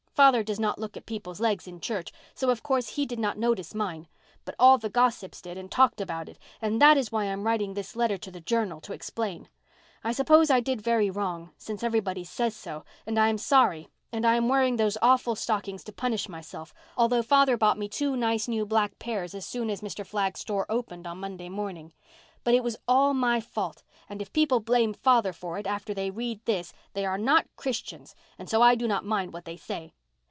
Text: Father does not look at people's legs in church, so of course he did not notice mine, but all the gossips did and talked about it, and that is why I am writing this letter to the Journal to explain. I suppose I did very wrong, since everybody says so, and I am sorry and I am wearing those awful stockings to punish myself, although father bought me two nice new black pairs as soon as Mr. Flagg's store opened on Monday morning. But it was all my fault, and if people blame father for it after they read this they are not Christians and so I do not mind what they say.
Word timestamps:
Father 0.13 0.43
does 0.43 0.59
not 0.59 0.77
look 0.77 0.95
at 0.95 1.07
people's 1.07 1.39
legs 1.39 1.65
in 1.65 1.79
church, 1.79 2.11
so 2.35 2.51
of 2.51 2.61
course 2.61 2.89
he 2.89 3.07
did 3.07 3.17
not 3.17 3.39
notice 3.39 3.73
mine, 3.73 4.07
but 4.45 4.53
all 4.59 4.77
the 4.77 4.89
gossips 4.89 5.41
did 5.41 5.57
and 5.57 5.71
talked 5.71 5.99
about 5.99 6.29
it, 6.29 6.37
and 6.61 6.79
that 6.79 6.95
is 6.95 7.11
why 7.11 7.23
I 7.23 7.27
am 7.27 7.43
writing 7.45 7.73
this 7.73 7.95
letter 7.95 8.19
to 8.19 8.29
the 8.29 8.39
Journal 8.41 8.79
to 8.81 8.93
explain. 8.93 9.47
I 10.03 10.11
suppose 10.11 10.51
I 10.51 10.59
did 10.59 10.79
very 10.79 11.09
wrong, 11.09 11.53
since 11.57 11.81
everybody 11.81 12.23
says 12.23 12.55
so, 12.55 12.85
and 13.07 13.17
I 13.17 13.29
am 13.29 13.39
sorry 13.39 13.87
and 14.11 14.23
I 14.23 14.35
am 14.35 14.47
wearing 14.47 14.75
those 14.75 14.97
awful 15.01 15.33
stockings 15.35 15.83
to 15.85 15.91
punish 15.91 16.29
myself, 16.29 16.71
although 16.95 17.23
father 17.23 17.57
bought 17.57 17.79
me 17.79 17.89
two 17.89 18.15
nice 18.15 18.47
new 18.47 18.63
black 18.63 18.99
pairs 18.99 19.33
as 19.33 19.43
soon 19.47 19.71
as 19.71 19.81
Mr. 19.81 20.05
Flagg's 20.05 20.41
store 20.41 20.67
opened 20.69 21.07
on 21.07 21.17
Monday 21.19 21.49
morning. 21.49 21.93
But 22.43 22.53
it 22.53 22.63
was 22.63 22.77
all 22.87 23.15
my 23.15 23.39
fault, 23.39 23.81
and 24.07 24.21
if 24.21 24.31
people 24.31 24.59
blame 24.59 24.93
father 24.93 25.33
for 25.33 25.57
it 25.57 25.65
after 25.65 25.95
they 25.95 26.11
read 26.11 26.45
this 26.45 26.73
they 26.93 27.07
are 27.07 27.17
not 27.17 27.47
Christians 27.55 28.13
and 28.37 28.47
so 28.47 28.61
I 28.61 28.75
do 28.75 28.87
not 28.87 29.03
mind 29.03 29.33
what 29.33 29.45
they 29.45 29.57
say. 29.57 29.93